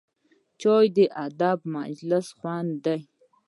[0.61, 2.99] چای د ادبي مجلس خوند دی